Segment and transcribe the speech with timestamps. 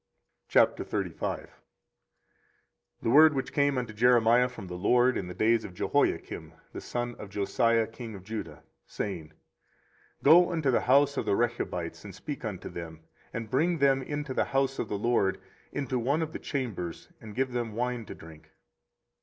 [0.49, 1.47] 24:035:001
[3.03, 6.81] The word which came unto Jeremiah from the LORD in the days of Jehoiakim the
[6.81, 9.27] son of Josiah king of Judah, saying,
[10.23, 13.01] 24:035:002 Go unto the house of the Rechabites, and speak unto them,
[13.31, 15.39] and bring them into the house of the LORD,
[15.71, 18.49] into one of the chambers, and give them wine to drink.